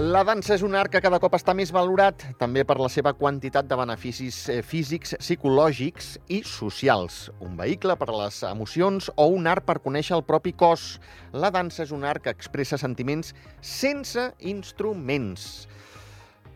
[0.00, 3.10] La dansa és un art que cada cop està més valorat, també per la seva
[3.12, 7.26] quantitat de beneficis eh, físics, psicològics i socials.
[7.44, 10.94] Un vehicle per a les emocions o un art per conèixer el propi cos.
[11.36, 15.68] La dansa és un art que expressa sentiments sense instruments.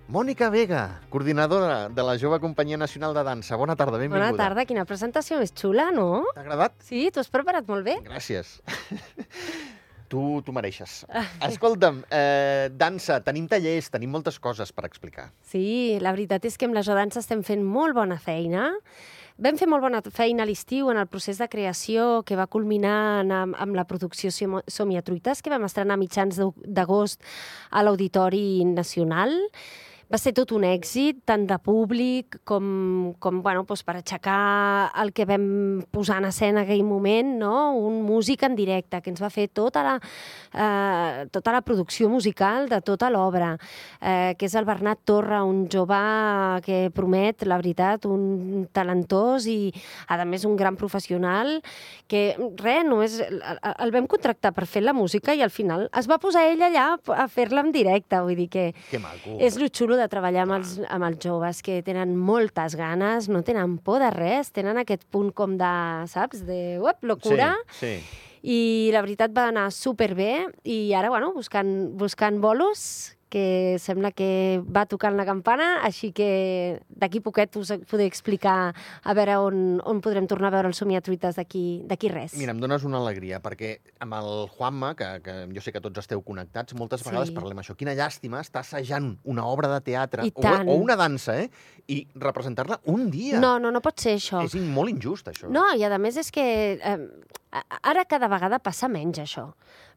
[0.09, 3.61] Mònica Vega, coordinadora de la Jove Companyia Nacional de Dansa.
[3.61, 4.33] Bona tarda, benvinguda.
[4.33, 6.25] Bona tarda, quina presentació més xula, no?
[6.33, 6.81] T'ha agradat?
[6.89, 8.01] Sí, t'ho has preparat molt bé.
[8.09, 8.57] Gràcies.
[10.15, 11.03] tu, tu mereixes.
[11.49, 15.29] Escolta'm, eh, dansa, tenim tallers, tenim moltes coses per explicar.
[15.51, 18.71] Sí, la veritat és que amb la Jo Dansa estem fent molt bona feina.
[19.45, 23.25] Vam fer molt bona feina a l'estiu en el procés de creació que va culminar
[23.25, 27.25] amb, amb la producció Som-hi a Truites, que vam estrenar a mitjans d'agost
[27.75, 29.35] a l'Auditori Nacional
[30.15, 32.67] va ser tot un èxit, tant de públic com,
[33.19, 35.47] com bueno, doncs per aixecar el que vam
[35.91, 37.55] posar en escena en aquell moment, no?
[37.75, 39.95] un músic en directe que ens va fer tota la,
[40.55, 43.57] eh, tota la producció musical de tota l'obra,
[43.99, 45.99] eh, que és el Bernat Torra, un jove
[46.63, 49.73] que promet, la veritat, un talentós i,
[50.07, 51.57] a més, un gran professional,
[52.07, 56.07] que, res, només el, el vam contractar per fer la música i al final es
[56.11, 59.39] va posar ell allà a fer-la en directe, vull dir que, que maco.
[59.43, 63.43] és lo xulo de treballar amb els, amb els joves que tenen moltes ganes, no
[63.47, 65.75] tenen por de res, tenen aquest punt com de,
[66.11, 67.55] saps, de, uep, locura.
[67.73, 68.23] Sí, sí.
[68.45, 68.61] I
[68.93, 74.85] la veritat va anar superbé i ara, bueno, buscant, buscant bolos que sembla que va
[74.87, 80.29] tocant la campana, així que d'aquí poquet us podré explicar a veure on, on podrem
[80.31, 82.37] tornar a veure el Somiatruites d'aquí res.
[82.39, 86.05] Mira, em dones una alegria, perquè amb el Juanma, que, que jo sé que tots
[86.05, 87.11] esteu connectats, moltes sí.
[87.11, 87.75] vegades parlem això.
[87.79, 91.51] Quina llàstima estar assajant una obra de teatre o, o una dansa, eh?
[91.91, 93.41] I representar-la un dia.
[93.43, 94.45] No, no, no pot ser això.
[94.47, 95.51] És molt injust, això.
[95.53, 96.45] No, i a més és que
[96.79, 96.99] eh,
[97.83, 99.49] ara cada vegada passa menys això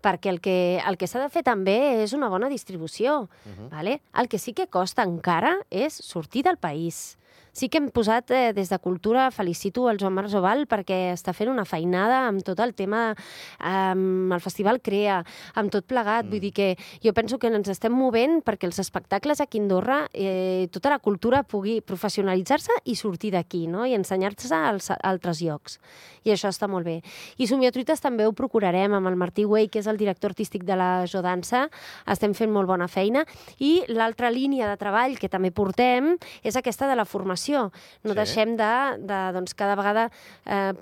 [0.03, 3.27] perquè el que, el que s'ha de fer també és una bona distribució.
[3.45, 3.69] Uh -huh.
[3.69, 4.01] vale?
[4.13, 7.17] El que sí que costa encara és sortir del país
[7.57, 11.33] sí que hem posat eh, des de Cultura, felicito el Joan Marc Joval perquè està
[11.33, 13.15] fent una feinada amb tot el tema,
[13.57, 15.23] amb el Festival Crea,
[15.57, 16.27] amb tot plegat.
[16.27, 16.29] Mm.
[16.35, 16.67] Vull dir que
[17.03, 20.99] jo penso que ens estem movent perquè els espectacles aquí a Andorra, eh, tota la
[20.99, 23.87] cultura pugui professionalitzar-se i sortir d'aquí, no?
[23.87, 25.79] i ensenyar-se als altres llocs.
[26.27, 26.99] I això està molt bé.
[27.41, 30.75] I Somiatruites també ho procurarem amb el Martí Güell, que és el director artístic de
[30.77, 31.67] la Jodansa.
[32.05, 33.23] Estem fent molt bona feina.
[33.57, 37.67] I l'altra línia de treball que també portem és aquesta de la formació formació.
[38.03, 38.17] No sí.
[38.21, 38.73] deixem de,
[39.03, 40.07] de, doncs, cada vegada
[40.45, 40.73] eh,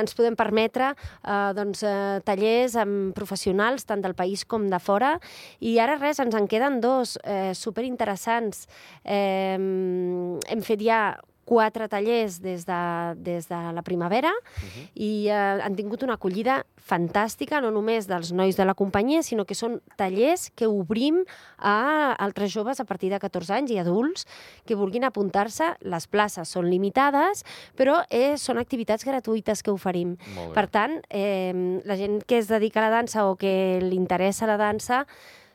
[0.00, 5.18] ens podem permetre eh, doncs, eh, tallers amb professionals, tant del país com de fora,
[5.60, 8.66] i ara res, ens en queden dos eh, superinteressants.
[9.04, 11.02] Eh, hem fet ja
[11.50, 12.80] quatre tallers des de,
[13.18, 14.88] des de la primavera uh -huh.
[14.94, 19.44] i eh, han tingut una acollida fantàstica, no només dels nois de la companyia, sinó
[19.44, 21.24] que són tallers que obrim
[21.58, 24.26] a altres joves a partir de 14 anys i adults
[24.64, 25.74] que vulguin apuntar-se.
[25.80, 27.44] Les places són limitades,
[27.76, 30.16] però eh, són activitats gratuïtes que oferim.
[30.54, 34.46] Per tant, eh, la gent que es dedica a la dansa o que li interessa
[34.46, 35.06] la dansa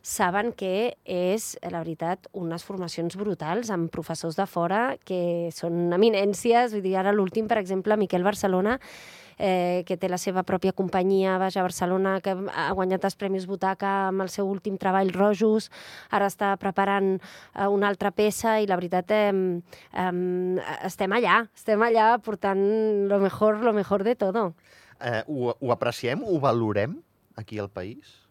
[0.05, 6.75] saben que és, la veritat, unes formacions brutals amb professors de fora que són eminències.
[6.75, 8.75] Vull dir, ara l'últim, per exemple, Miquel Barcelona,
[9.39, 13.93] eh, que té la seva pròpia companyia Baix Barcelona, que ha guanyat els Premis Butaca
[14.11, 15.71] amb el seu últim treball Rojos,
[16.13, 20.11] ara està preparant eh, una altra peça i la veritat eh, eh,
[20.85, 22.61] estem allà, estem allà portant
[23.09, 24.51] lo mejor, lo mejor de todo.
[25.01, 26.99] Eh, ho, ho apreciem, ho valorem
[27.41, 28.24] aquí al país?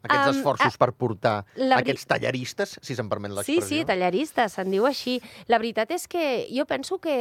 [0.00, 1.34] Aquests um, esforços per portar
[1.76, 3.66] aquests tallaristes, si se'n permet l'expressió.
[3.66, 5.18] Sí, sí, tallaristes, se'n diu així.
[5.52, 7.16] La veritat és que jo penso que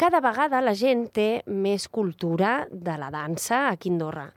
[0.00, 4.30] cada vegada la gent té més cultura de la dansa a Andorra.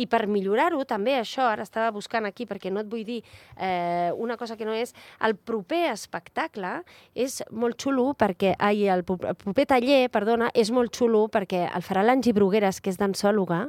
[0.00, 3.20] I per millorar-ho, també això, ara estava buscant aquí perquè no et vull dir
[3.56, 4.94] eh, una cosa que no és,
[5.26, 6.80] el proper espectacle
[7.14, 12.04] és molt xulo perquè, ai, el proper taller, perdona, és molt xulo perquè el farà
[12.06, 13.66] l'Angi Brugueres, que és dansòloga,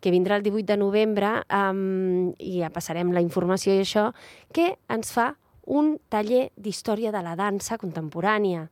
[0.00, 4.10] que vindrà el 18 de novembre um, i ja passarem la informació i això,
[4.54, 5.32] que ens fa
[5.68, 8.68] un taller d'història de la dansa contemporània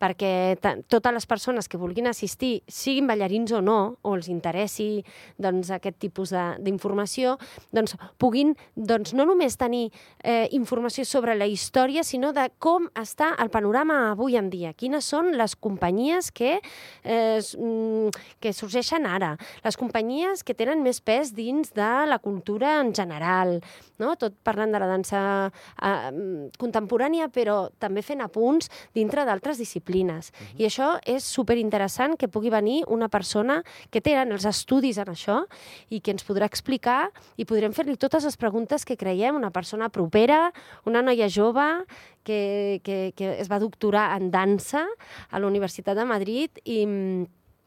[0.00, 5.04] perquè totes les persones que vulguin assistir, siguin ballarins o no, o els interessi
[5.40, 7.36] doncs, aquest tipus d'informació,
[7.74, 9.88] doncs, puguin doncs, no només tenir
[10.22, 15.06] eh, informació sobre la història, sinó de com està el panorama avui en dia, quines
[15.06, 16.58] són les companyies que,
[17.04, 22.80] eh, mm, que sorgeixen ara, les companyies que tenen més pes dins de la cultura
[22.80, 23.60] en general,
[23.98, 24.14] no?
[24.16, 30.30] tot parlant de la dansa eh, contemporània, però també fent apunts dintre d'altres disciplines disciplines.
[30.30, 30.60] Uh -huh.
[30.60, 35.46] I això és superinteressant que pugui venir una persona que té els estudis en això
[35.88, 39.88] i que ens podrà explicar i podrem fer-li totes les preguntes que creiem, una persona
[39.88, 40.52] propera,
[40.84, 41.84] una noia jove
[42.22, 44.86] que, que, que es va doctorar en dansa
[45.30, 46.86] a la Universitat de Madrid i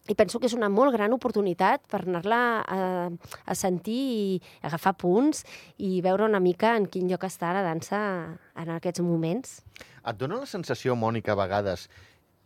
[0.08, 2.80] i penso que és una molt gran oportunitat per anar-la a,
[3.46, 5.44] a sentir i agafar punts
[5.78, 8.00] i veure una mica en quin lloc està la dansa
[8.56, 9.62] en aquests moments.
[10.08, 11.90] Et dona la sensació, Mònica, a vegades,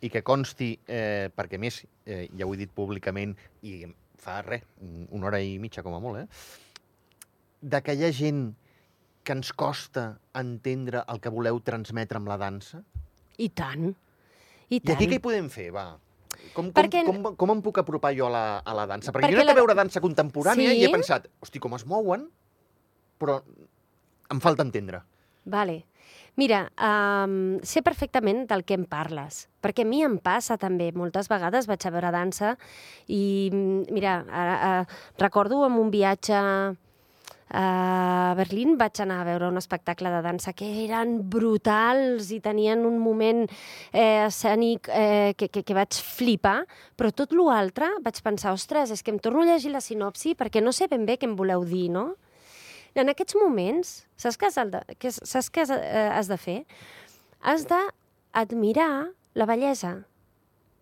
[0.02, 3.86] i que consti, eh, perquè més, eh, ja ho he dit públicament, i
[4.22, 4.66] fa res,
[5.10, 6.72] una hora i mitja com a molt, eh?
[7.62, 8.46] de que hi ha gent
[9.24, 10.06] que ens costa
[10.38, 12.82] entendre el que voleu transmetre amb la dansa?
[13.38, 13.92] I tant.
[14.70, 14.90] I, tant.
[14.90, 15.92] I aquí què hi podem fer, va?
[16.56, 17.04] Com, com, perquè...
[17.06, 19.14] com, com em puc apropar jo a la, a la dansa?
[19.14, 19.58] Perquè, perquè jo he anat la...
[19.60, 20.82] a veure dansa contemporània sí?
[20.82, 22.26] i he pensat, hosti, com es mouen,
[23.22, 23.38] però
[24.34, 25.04] em falta entendre.
[25.46, 25.84] Vale.
[26.40, 30.92] Mira, um, sé perfectament del que em parles, perquè a mi em passa també.
[30.96, 32.54] Moltes vegades vaig a veure dansa
[33.12, 33.50] i,
[33.92, 36.40] mira, ara, uh, recordo amb un viatge
[37.52, 42.86] a Berlín vaig anar a veure un espectacle de dansa que eren brutals i tenien
[42.88, 43.44] un moment
[43.92, 46.62] eh, escènic eh, que, que, que vaig flipar,
[46.96, 50.64] però tot l'altre vaig pensar, ostres, és que em torno a llegir la sinopsi perquè
[50.64, 52.14] no sé ben bé què em voleu dir, no?
[52.96, 56.60] En aquests moments, saps què has de, que, saps què has, eh, has de fer?
[57.42, 60.02] Has d'admirar la bellesa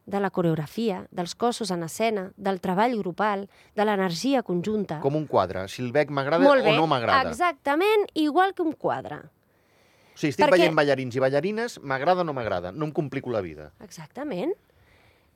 [0.09, 3.45] de la coreografia, dels cossos en escena, del treball grupal,
[3.77, 4.97] de l'energia conjunta.
[5.03, 5.67] Com un quadre.
[5.69, 7.29] Si el veig m'agrada o no m'agrada.
[7.29, 9.21] Exactament, igual que un quadre.
[9.21, 10.63] O sigui, estic Perquè...
[10.65, 13.69] veient ballarins i ballarines, m'agrada o no m'agrada, no em complico la vida.
[13.85, 14.57] Exactament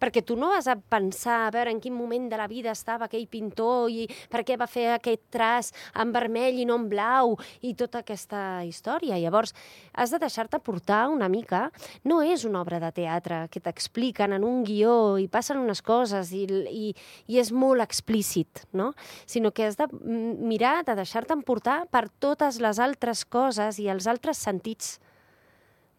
[0.04, 3.08] perquè tu no vas a pensar a veure en quin moment de la vida estava
[3.08, 5.70] aquell pintor i per què va fer aquest traç
[6.02, 9.16] en vermell i no en blau i tota aquesta història.
[9.22, 9.54] Llavors,
[9.96, 11.70] has de deixar-te portar una mica.
[12.04, 16.34] No és una obra de teatre que t'expliquen en un guió i passen unes coses
[16.36, 16.92] i, i,
[17.32, 18.92] i és molt explícit, no?
[19.30, 24.10] Sinó que has de mirar, de deixar-te emportar per totes les altres coses i els
[24.12, 24.98] altres sentits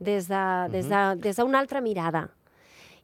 [0.04, 2.28] des d'una de, des de, des de altra mirada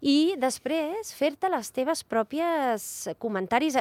[0.00, 2.86] i després fer-te les teves pròpies
[3.20, 3.76] comentaris,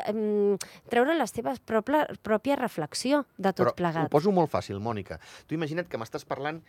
[0.91, 4.09] treure les teves pròpia, pròpia reflexió de tot Però plegat.
[4.09, 5.19] ho poso molt fàcil, Mònica.
[5.47, 6.61] Tu imagina't que m'estàs parlant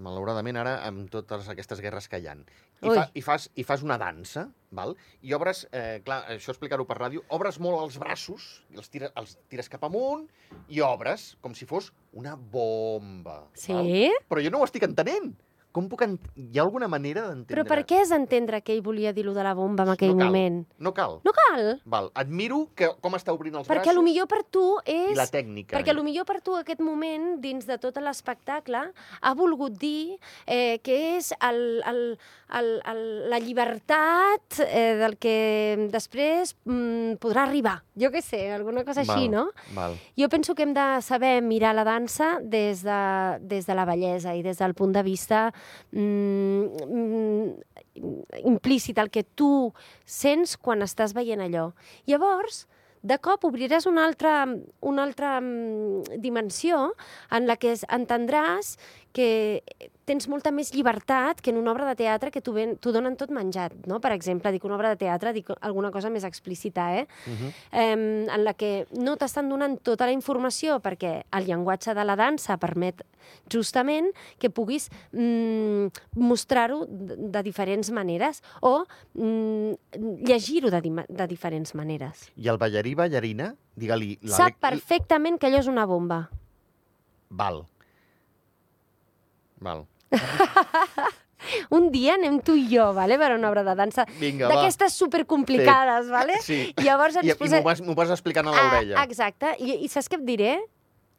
[0.00, 2.34] malauradament ara amb totes aquestes guerres que hi ha.
[2.80, 4.46] I, fa, i, fas, I fas una dansa,
[4.76, 4.94] val?
[5.26, 9.12] i obres, eh, clar, això explicar-ho per ràdio, obres molt els braços, i els, tires,
[9.20, 10.24] els tires cap amunt,
[10.72, 13.42] i obres com si fos una bomba.
[13.54, 13.76] Sí?
[13.76, 14.24] Val?
[14.30, 15.34] Però jo no ho estic entenent.
[15.70, 16.16] Com puc ent...
[16.34, 17.54] Hi ha alguna manera d'entendre...
[17.54, 20.18] Però per què has d'entendre que ell volia dir-lo de la bomba en aquell no
[20.18, 20.56] cal, moment?
[20.82, 21.18] No cal.
[21.26, 21.68] No cal?
[21.94, 22.10] Val.
[22.18, 24.00] Admiro que, com està obrint els perquè braços...
[24.00, 25.14] Perquè millor per tu és...
[25.18, 25.76] La tècnica.
[25.76, 26.02] Perquè eh?
[26.02, 28.82] millor per tu aquest moment, dins de tot l'espectacle,
[29.20, 32.02] ha volgut dir eh, que és el, el,
[32.58, 35.36] el, el, la llibertat eh, del que
[35.92, 37.78] després mm, podrà arribar.
[38.00, 39.46] Jo què sé, alguna cosa val, així, no?
[39.76, 39.94] Val.
[40.18, 43.00] Jo penso que hem de saber mirar la dansa des de,
[43.46, 45.50] des de la bellesa i des del punt de vista
[45.92, 47.48] mm,
[48.44, 49.72] implícit, el que tu
[50.04, 51.70] sents quan estàs veient allò.
[52.06, 52.66] Llavors,
[53.02, 54.44] de cop obriràs una altra,
[54.84, 56.90] una altra mm, dimensió
[57.32, 58.76] en la que entendràs
[59.16, 59.62] que
[60.10, 63.76] tens molta més llibertat que en una obra de teatre que t'ho donen tot menjat,
[63.86, 64.00] no?
[64.02, 67.06] Per exemple, dic una obra de teatre, dic alguna cosa més explícita, eh?
[67.26, 67.52] Uh -huh.
[67.72, 72.16] eh en la que no t'estan donant tota la informació perquè el llenguatge de la
[72.16, 73.02] dansa permet
[73.52, 75.86] justament que puguis mm,
[76.16, 79.72] mostrar-ho de, de diferents maneres o mm,
[80.26, 82.30] llegir-ho de, de diferents maneres.
[82.36, 84.18] I el ballarí, ballarina, digue-li...
[84.24, 86.28] Sap perfectament que allò és una bomba.
[87.30, 87.66] Val.
[89.60, 89.89] Val.
[91.76, 93.18] un dia anem tu i jo, vale?
[93.20, 96.12] per una obra de dansa d'aquestes supercomplicades, sí.
[96.12, 96.38] vale?
[96.44, 96.60] Sí.
[96.74, 97.60] I llavors ens I, posem...
[97.60, 99.00] i m'ho vas, vas explicant a l'orella.
[99.00, 99.54] Ah, exacte.
[99.58, 100.54] I, I saps què et diré?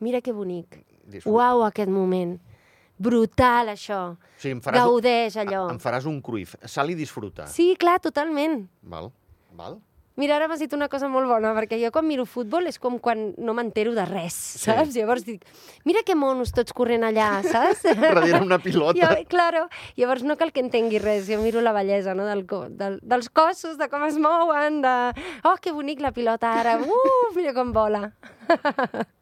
[0.02, 0.82] Mira que bonic.
[1.12, 1.36] Disfruta.
[1.36, 2.38] Uau, aquest moment.
[3.02, 4.02] Brutal, això.
[4.38, 5.66] Sí, em faràs Gaudeix, allò.
[5.74, 6.54] Em faràs un cruif.
[6.70, 7.48] Sal i disfruta.
[7.50, 8.68] Sí, clar, totalment.
[8.86, 9.10] Val,
[9.58, 9.80] val.
[10.22, 13.00] Mira, ara m'has dit una cosa molt bona, perquè jo quan miro futbol és com
[13.02, 14.92] quan no m'entero de res, saps?
[14.94, 15.00] Sí.
[15.00, 15.48] Llavors dic,
[15.90, 17.88] mira que monos tots corrent allà, saps?
[18.04, 19.00] Darrere una pilota.
[19.00, 19.64] Jo, claro,
[19.98, 22.28] llavors no cal que entengui res, jo miro la bellesa no?
[22.30, 22.46] del,
[22.78, 24.94] del, dels cossos, de com es mouen, de...
[25.42, 28.12] Oh, que bonic la pilota ara, uh, mira com vola.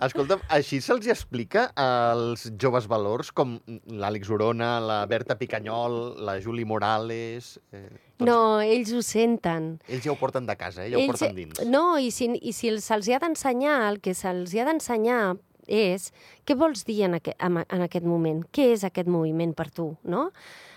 [0.00, 3.58] Escolta'm, així se'ls explica als joves valors com
[3.90, 7.58] l'Àlex Orona, la Berta Picanyol, la Juli Morales...
[7.72, 7.84] Eh,
[8.20, 8.28] tots...
[8.28, 9.74] No, ells ho senten.
[9.88, 10.90] Ells ja ho porten de casa, eh?
[10.94, 11.08] ja ells...
[11.08, 11.60] ho porten dins.
[11.68, 15.22] No, i si, i si se'ls ha d'ensenyar, el que se'ls ha d'ensenyar
[15.70, 16.10] és
[16.48, 18.42] què vols dir en, aqu en, en aquest moment?
[18.52, 20.30] Què és aquest moviment per tu, no?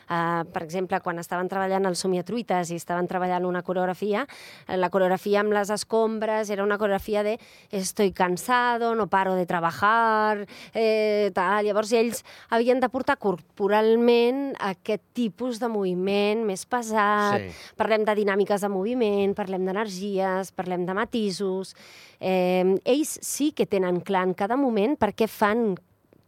[0.10, 4.26] Uh, per exemple, quan estaven treballant el Somiatruites i estaven treballant una coreografia,
[4.68, 7.38] eh, la coreografia amb les escombres era una coreografia de
[7.72, 11.66] estoy cansado, no paro de trabajar, eh, tal.
[11.66, 17.40] Llavors ells havien de portar corporalment aquest tipus de moviment més pesat.
[17.40, 17.74] Sí.
[17.80, 21.76] Parlem de dinàmiques de moviment, parlem d'energies, parlem de matisos.
[22.20, 25.74] Eh, ells sí que tenen clar en cada moment per què fan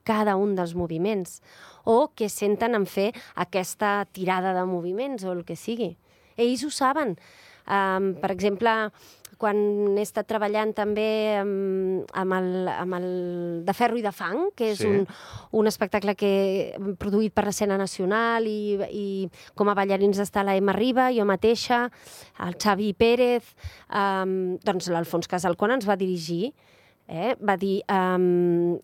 [0.05, 1.39] cada un dels moviments
[1.85, 5.93] o que senten en fer aquesta tirada de moviments o el que sigui.
[6.37, 7.15] Ells ho saben.
[7.65, 8.71] Um, per exemple,
[9.41, 9.57] quan
[9.97, 13.07] he estat treballant també amb, amb, el, amb el
[13.67, 14.87] De Ferro i de Fang, que és Sí.
[14.87, 15.01] un,
[15.59, 16.29] un espectacle que
[16.77, 19.07] hem produït per l'escena nacional i, i
[19.55, 21.89] com a ballarins està la Emma Riba, jo mateixa,
[22.45, 23.55] el Xavi Pérez,
[23.89, 26.53] um, doncs l'Alfons Casalcón ens va dirigir
[27.07, 27.35] eh?
[27.41, 28.77] va dir, um,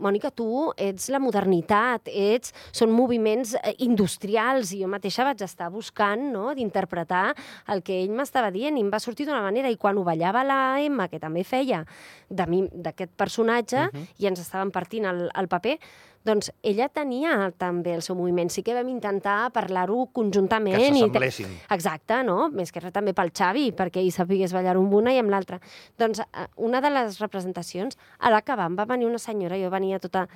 [0.00, 5.70] Mònica, tu ets la modernitat, ets, són moviments eh, industrials, i jo mateixa vaig estar
[5.72, 6.50] buscant no?
[6.56, 7.30] d'interpretar
[7.72, 10.44] el que ell m'estava dient, i em va sortir d'una manera, i quan ho ballava
[10.46, 11.84] la Emma, que també feia
[12.28, 14.06] d'aquest personatge, uh -huh.
[14.18, 15.78] i ens estaven partint el, el paper,
[16.26, 18.50] doncs ella tenia també el seu moviment.
[18.50, 20.74] Sí que vam intentar parlar-ho conjuntament.
[20.76, 21.52] Que i te- s'assemblessin.
[21.76, 22.48] Exacte, no?
[22.50, 25.60] Més que res també pel Xavi, perquè ell sapigués ballar amb una i amb l'altra.
[25.98, 30.02] Doncs eh, una de les representacions, a l'acabar em va venir una senyora, jo venia
[30.02, 30.26] tota...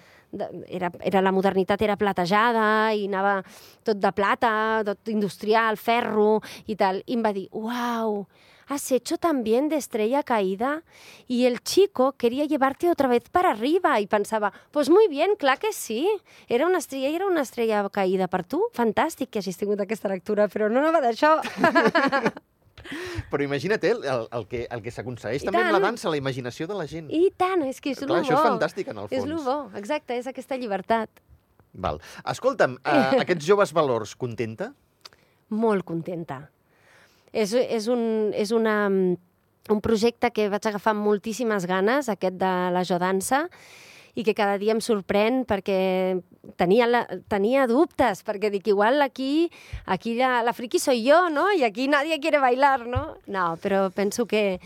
[0.71, 3.41] Era, era la modernitat era platejada i anava
[3.83, 4.53] tot de plata,
[4.87, 6.37] tot industrial, ferro
[6.71, 8.21] i tal, i em va dir, uau,
[8.71, 10.83] has hecho también de estrella caída
[11.27, 15.59] y el chico quería llevarte otra vez para arriba y pensava, pues muy bien, clar
[15.59, 16.09] que sí,
[16.49, 20.09] era una estrella i era una estrella caïda per tu, fantàstic que hagis tingut aquesta
[20.09, 21.37] lectura, però no anava d'això.
[23.31, 25.85] Però imagina't eh, el, el que, el que s'aconsegueix també amb la tant.
[25.93, 27.11] dansa, la imaginació de la gent.
[27.13, 28.47] I tant, és que és Clar, lo això és bo.
[28.49, 29.31] fantàstic, en el És fons.
[29.31, 31.21] lo bo, exacte, és aquesta llibertat.
[31.75, 32.01] Val.
[32.33, 34.73] Escolta'm, eh, aquests joves valors, contenta?
[35.51, 36.49] molt contenta.
[37.33, 42.53] És, és, un, és una, un projecte que vaig agafar amb moltíssimes ganes, aquest de
[42.75, 43.47] la Jo Dansa,
[44.19, 46.19] i que cada dia em sorprèn perquè
[46.59, 49.51] tenia, la, tenia dubtes, perquè dic, igual aquí,
[49.87, 51.47] aquí la, la friki soy yo, ¿no?
[51.53, 53.17] I aquí nadie quiere bailar, ¿no?
[53.27, 54.61] No, però penso que,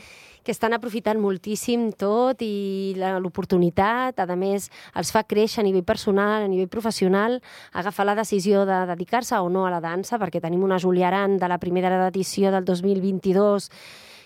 [0.44, 6.44] que estan aprofitant moltíssim tot i l'oportunitat, a més, els fa créixer a nivell personal,
[6.44, 7.40] a nivell professional,
[7.72, 11.38] agafar la decisió de dedicar-se o no a la dansa, perquè tenim una Júlia Aran
[11.40, 13.70] de la primera edició del 2022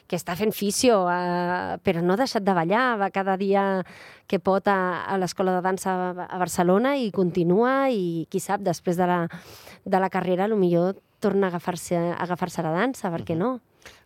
[0.09, 3.85] que està fent fisio, eh, però no ha deixat de ballar, va cada dia
[4.27, 5.93] que pot a, a l'Escola de Dansa
[6.25, 9.21] a Barcelona i continua i qui sap, després de la,
[9.85, 13.59] de la carrera, millor torna a agafar-se a agafar la dansa, per què no?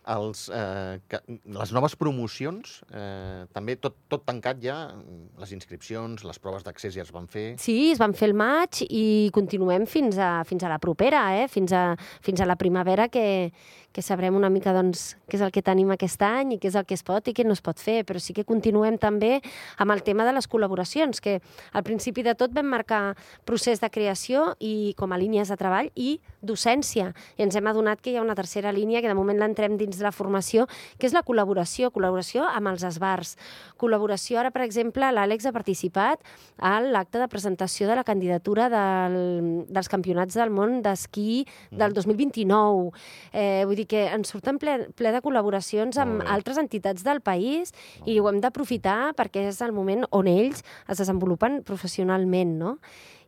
[0.03, 0.99] Els, eh,
[1.55, 4.77] les noves promocions, eh, també tot, tot tancat ja,
[5.39, 7.53] les inscripcions, les proves d'accés ja es van fer.
[7.61, 11.47] Sí, es van fer el maig i continuem fins a, fins a la propera, eh?
[11.47, 13.53] fins, a, fins a la primavera que,
[13.93, 16.75] que sabrem una mica doncs, què és el que tenim aquest any i què és
[16.75, 19.37] el que es pot i què no es pot fer, però sí que continuem també
[19.77, 21.37] amb el tema de les col·laboracions, que
[21.71, 23.13] al principi de tot vam marcar
[23.45, 27.11] procés de creació i com a línies de treball i docència.
[27.37, 29.92] I ens hem adonat que hi ha una tercera línia que de moment l'entrem dins
[29.99, 30.67] de la formació,
[30.99, 33.35] que és la col·laboració, col·laboració amb els esbars.
[33.81, 36.23] Col·laboració, ara, per exemple, l'Àlex ha participat
[36.57, 39.17] a l'acte de presentació de la candidatura del,
[39.69, 42.91] dels campionats del món d'esquí del 2029.
[43.33, 47.73] Eh, vull dir que ens surten ple, ple de col·laboracions amb altres entitats del país
[48.05, 52.77] i ho hem d'aprofitar perquè és el moment on ells es desenvolupen professionalment, no?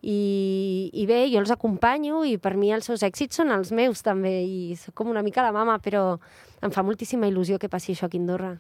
[0.02, 4.04] I, I bé, jo els acompanyo i per mi els seus èxits són els meus
[4.06, 6.18] també i soc com una mica la mama, però
[6.66, 8.52] em fa moltíssima il·lusió que passi això aquí a Andorra.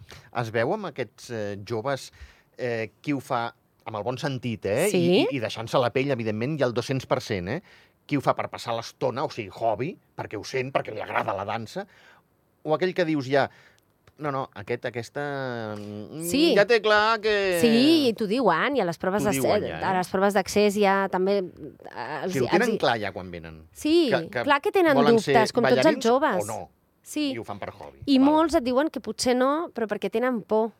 [0.41, 2.11] Es veu amb aquests eh, joves
[2.57, 3.47] eh, qui ho fa
[3.85, 4.87] amb el bon sentit, eh?
[4.89, 5.01] Sí.
[5.05, 7.61] I, i deixant-se la pell, evidentment, i al 200%, eh?
[8.05, 11.33] Qui ho fa per passar l'estona, o sigui, hobby, perquè ho sent, perquè li agrada
[11.37, 11.85] la dansa,
[12.65, 13.45] o aquell que dius ja,
[14.17, 15.23] no, no, aquest, aquesta...
[15.77, 16.53] mm, Sí.
[16.55, 17.33] Ja té clar que...
[17.61, 19.83] Sí, i t'ho diuen, i a les proves d'accés ja, eh?
[19.83, 21.39] a les proves d'accés ja també...
[21.41, 23.59] eh, O Els, sigui, ho tenen els- clar ja quan venen.
[23.73, 26.41] Sí, que- que clar que tenen dubtes, com tots els joves.
[26.43, 26.61] O no,
[27.05, 27.99] Sí, i ho fan per hobby.
[28.09, 28.25] I Val.
[28.31, 30.71] molts et diuen que potser no, però perquè tenen por.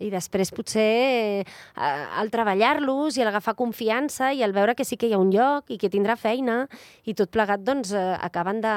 [0.00, 1.44] I després potser eh,
[1.76, 5.28] al treballar-los i al agafar confiança i al veure que sí que hi ha un
[5.34, 6.62] lloc i que tindrà feina
[7.04, 8.72] i tot plegat doncs eh, acaben de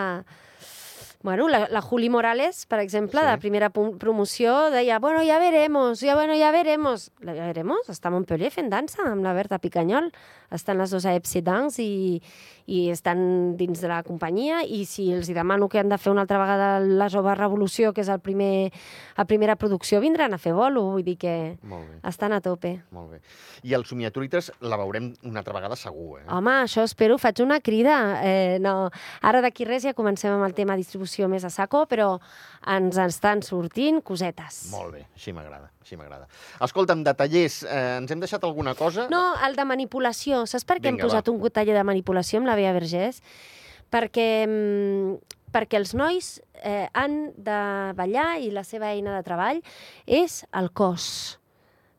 [1.23, 3.25] Bueno, la, la Juli Morales, per exemple, Sí.
[3.25, 7.11] de primera pu- promoció, deia, bueno, ja veremos, ja, bueno, ja veremos.
[7.21, 10.11] La, ja veremos, està a Montpellier fent dansa amb la Berta Picanyol.
[10.51, 12.21] Estan les dues a Epsi Dance i,
[12.67, 16.11] i estan dins de la companyia i si els hi demano que han de fer
[16.11, 18.71] una altra vegada la Jove Revolució, que és el primer,
[19.17, 21.57] la primera producció, vindran a fer bolo, vull dir que
[22.03, 22.83] estan a tope.
[22.91, 23.21] molt bé.
[23.63, 26.25] I el Somiaturites la veurem una altra vegada segur, eh?
[26.27, 28.19] Home, això espero, faig una crida.
[28.23, 28.91] Eh, no.
[29.21, 32.15] Ara d'aquí res ja comencem amb el tema distribució més a saco, però
[32.73, 34.71] ens estan sortint cosetes.
[34.71, 36.27] Molt bé, així m'agrada, així m'agrada.
[36.63, 39.07] Escolta'm, de tallers, eh, ens hem deixat alguna cosa?
[39.13, 40.45] No, el de manipulació.
[40.49, 41.35] Saps per què Vinga, hem posat va.
[41.35, 43.21] un taller de manipulació amb la Bea Vergés?
[43.93, 45.17] Perquè, mm,
[45.53, 47.61] perquè els nois eh, han de
[47.95, 49.61] ballar i la seva eina de treball
[50.07, 51.39] és el cos.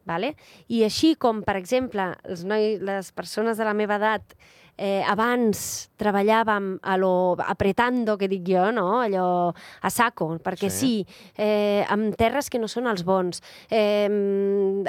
[0.05, 0.35] Vale?
[0.69, 4.35] I així com, per exemple, els nois, les persones de la meva edat
[4.77, 9.01] eh, abans treballàvem a lo apretando, que dic jo, no?
[9.03, 11.05] allò a saco, perquè Sí.
[11.05, 14.09] sí, eh, amb terres que no són els bons, eh,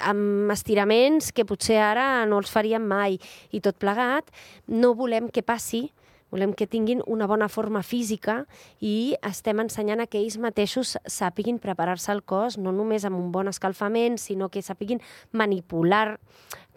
[0.02, 3.20] amb estiraments que potser ara no els faríem mai,
[3.52, 4.32] i tot plegat,
[4.68, 5.92] no volem que passi
[6.36, 8.42] Volem que tinguin una bona forma física
[8.84, 13.30] i estem ensenyant a que ells mateixos sàpiguin preparar-se el cos, no només amb un
[13.32, 15.00] bon escalfament, sinó que sàpiguin
[15.32, 16.18] manipular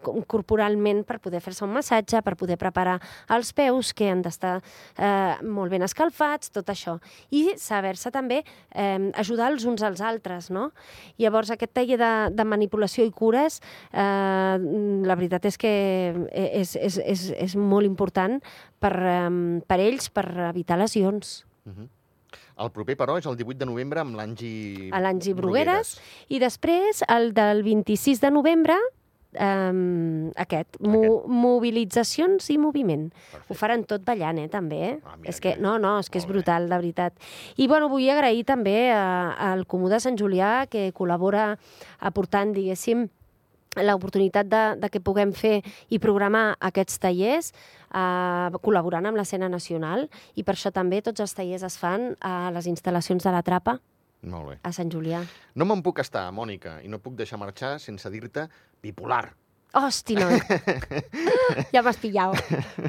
[0.01, 2.97] corporalment per poder fer-se un massatge, per poder preparar
[3.35, 6.97] els peus, que han d'estar eh, molt ben escalfats, tot això.
[7.35, 10.69] I saber-se també eh, ajudar els uns als altres, no?
[11.19, 13.59] Llavors, aquest taller de, de manipulació i cures,
[13.91, 14.57] eh,
[15.09, 15.75] la veritat és que
[16.31, 18.39] és, és, és, és molt important
[18.79, 21.39] per, eh, per ells, per evitar lesions.
[21.65, 21.95] Mhm.
[22.59, 24.89] El proper, però, és el 18 de novembre amb l'Angi...
[24.91, 25.93] A l'Angi Brugueres.
[26.27, 28.75] I després, el del 26 de novembre,
[29.37, 33.09] um, aquest, mo mobilitzacions i moviment.
[33.11, 33.45] Perfecte.
[33.53, 34.79] Ho faran tot ballant, eh, també.
[34.89, 34.95] Eh?
[35.05, 36.39] Ah, mira, és que, no, no, és que és Molt bé.
[36.39, 37.13] brutal, de veritat.
[37.57, 41.57] I, bueno, vull agrair també a- al Comú de Sant Julià, que col·labora
[41.99, 43.09] aportant, diguéssim,
[43.77, 47.51] l'oportunitat de, de que puguem fer i programar aquests tallers
[47.93, 52.49] eh, col·laborant amb l'escena nacional i per això també tots els tallers es fan a
[52.51, 53.77] les instal·lacions de la Trapa
[54.21, 54.55] Molt bé.
[54.63, 55.21] a Sant Julià.
[55.55, 58.47] No me'n puc estar, Mònica, i no puc deixar marxar sense dir-te
[58.83, 59.29] bipolar.
[59.73, 60.39] Hosti, noi.
[61.73, 62.33] ya me has pillado.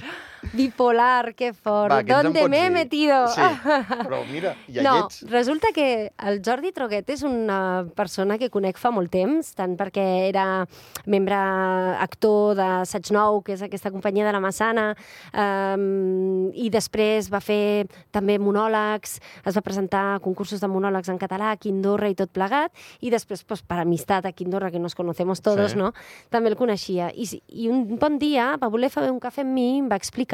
[0.52, 1.92] Bipolar, qué fort.
[1.92, 3.26] Va, ¿Dónde me he metido?
[3.28, 5.22] Sí, però mira, ja no, ets.
[5.30, 10.04] resulta que el Jordi Troguet és una persona que conec fa molt temps, tant perquè
[10.30, 10.66] era
[11.06, 14.86] membre actor de Saig Nou, que és aquesta companyia de la Massana,
[15.34, 21.18] um, i després va fer també monòlegs, es va presentar a concursos de monòlegs en
[21.20, 24.94] català a Quindorra i tot plegat, i després, pues, per amistat a Quindorra, que nos
[24.94, 25.76] conocemos todos, Sí.
[25.78, 25.92] no?
[26.30, 27.10] també el coneixia.
[27.14, 30.29] I, I un bon dia va voler fer un cafè amb mi em va explicar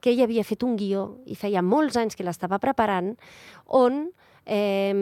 [0.00, 3.14] que ell havia fet un guió i feia molts anys que l'estava preparant
[3.66, 4.06] on
[4.46, 4.94] eh,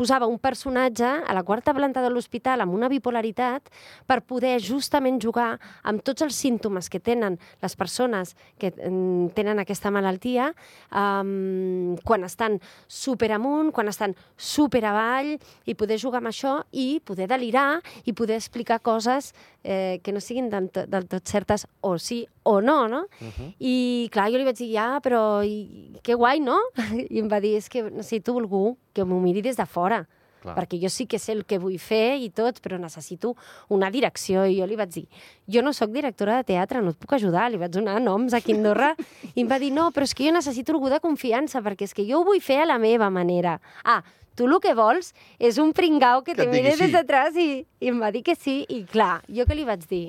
[0.00, 3.68] posava un personatge a la quarta planta de l'hospital amb una bipolaritat
[4.08, 5.50] per poder justament jugar
[5.84, 10.54] amb tots els símptomes que tenen les persones que mm, tenen aquesta malaltia
[10.88, 12.56] um, quan estan
[12.88, 15.34] super amunt, quan estan super avall
[15.68, 20.20] i poder jugar amb això i poder delirar i poder explicar coses eh, que no
[20.24, 23.04] siguin del, to- del tot certes o sí o no, no?
[23.20, 23.54] Uh -huh.
[23.58, 26.58] I clar, jo li vaig dir, ja, però i, que guai, no?
[27.10, 30.04] I em va dir, és que necessito algú que m'ho miri des de fora,
[30.40, 30.54] Clar.
[30.56, 33.34] perquè jo sí que sé el que vull fer i tot, però necessito
[33.68, 34.46] una direcció.
[34.48, 35.06] I jo li vaig dir,
[35.48, 37.50] jo no sóc directora de teatre, no et puc ajudar.
[37.50, 38.94] Li vaig donar noms a Andorra
[39.34, 41.94] i em va dir, no, però és que jo necessito algú de confiança, perquè és
[41.94, 43.60] que jo ho vull fer a la meva manera.
[43.84, 44.02] Ah,
[44.36, 46.84] tu el que vols és un pringau que, Que te mire sí.
[46.86, 48.64] des d'atràs i, i em va dir que sí.
[48.68, 50.06] I clar, jo què li vaig dir?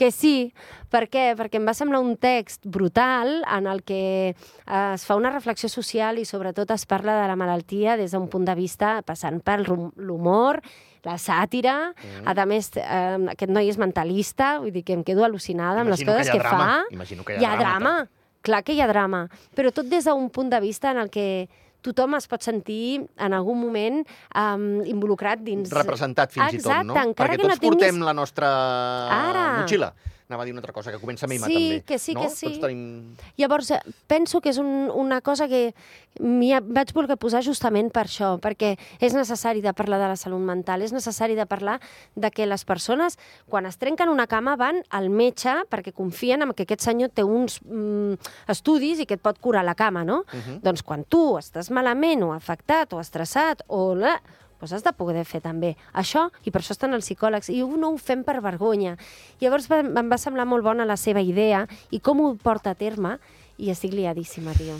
[0.00, 0.52] Que sí.
[0.90, 1.34] Per què?
[1.38, 5.68] Perquè em va semblar un text brutal en el que eh, es fa una reflexió
[5.68, 9.60] social i sobretot es parla de la malaltia des d'un punt de vista passant per
[9.68, 10.62] l'hum- l'humor,
[11.04, 12.28] la sàtira, Mm.
[12.28, 16.00] a més, eh, aquest noi és mentalista, vull dir que em quedo al·lucinada amb les
[16.00, 16.66] Imagino que coses hi ha que, drama.
[16.88, 16.94] fa.
[16.94, 18.08] Imagino que hi ha hi ha drama, drama,
[18.42, 21.48] clar que hi ha drama, però tot des d'un punt de vista en el que
[21.82, 24.00] tothom es pot sentir en algun moment
[24.36, 25.72] um, involucrat dins...
[25.72, 26.94] Representat fins i tot, no?
[26.94, 28.48] Exacte, encara Perquè que no tots portem tinguis- la nostra
[29.16, 29.44] Ara.
[29.62, 29.92] motxilla.
[30.30, 31.82] Anava a dir una altra cosa, que comença a mi Sí, també.
[31.82, 32.22] que sí, no?
[32.22, 32.46] que sí.
[32.46, 33.16] Tots tenim...
[33.36, 35.74] Llavors, eh, penso que és un, una cosa que
[36.22, 40.38] m'hi vaig voler posar justament per això, perquè és necessari de parlar de la salut
[40.38, 41.80] mental, és necessari de parlar
[42.14, 43.18] de que les persones,
[43.50, 47.26] quan es trenquen una cama, van al metge perquè confien en que aquest senyor té
[47.26, 48.14] uns mm,
[48.54, 50.22] estudis i que et pot curar la cama, no?
[50.30, 50.60] Uh -huh.
[50.62, 54.20] Doncs quan tu estàs malament o afectat o estressat o la,
[54.60, 57.94] doncs has de poder fer també això, i per això estan els psicòlegs, i no
[57.94, 58.96] ho fem per vergonya.
[59.40, 63.18] Llavors em va semblar molt bona la seva idea i com ho porta a terme,
[63.60, 64.78] i estic liadíssima, tio.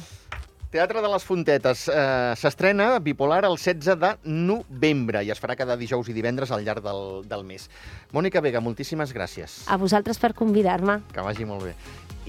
[0.71, 5.75] Teatre de les Fontetes eh, s'estrena Bipolar el 16 de novembre i es farà cada
[5.81, 7.67] dijous i divendres al llarg del, del mes.
[8.15, 9.65] Mònica Vega, moltíssimes gràcies.
[9.67, 11.01] A vosaltres per convidar-me.
[11.11, 11.75] Que vagi molt bé.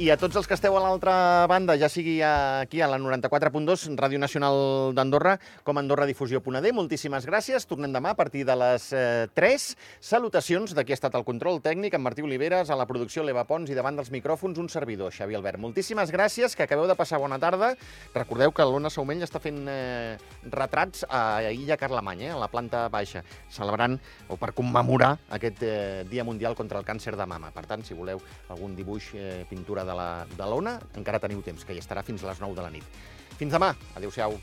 [0.01, 1.13] I a tots els que esteu a l'altra
[1.51, 5.35] banda, ja sigui aquí a la 94.2, Ràdio Nacional d'Andorra,
[5.67, 7.67] com AndorraDifusió.d, moltíssimes gràcies.
[7.69, 9.67] Tornem demà a partir de les eh, 3.
[9.99, 13.43] Salutacions de qui ha estat el control tècnic, en Martí Oliveres, a la producció l'Eva
[13.45, 15.61] Pons i davant dels micròfons un servidor, Xavi Albert.
[15.61, 17.75] Moltíssimes gràcies, que acabeu de passar bona tarda.
[18.15, 20.15] Recordeu que l'Ona Saumell està fent eh,
[20.53, 23.97] retrats a Illa Carlemany, eh, a la planta baixa, celebrant
[24.31, 27.51] o per commemorar aquest eh, Dia Mundial contra el Càncer de Mama.
[27.51, 31.83] Per tant, si voleu algun dibuix, eh, pintura de l'Ona, encara teniu temps, que hi
[31.83, 32.99] estarà fins a les 9 de la nit.
[33.35, 33.73] Fins demà.
[33.99, 34.39] Adéu-siau.